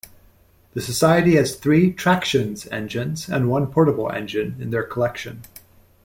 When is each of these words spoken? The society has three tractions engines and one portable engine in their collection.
The 0.73 0.81
society 0.81 1.35
has 1.35 1.55
three 1.57 1.93
tractions 1.93 2.65
engines 2.69 3.29
and 3.29 3.51
one 3.51 3.67
portable 3.67 4.11
engine 4.11 4.55
in 4.59 4.71
their 4.71 4.81
collection. 4.81 5.43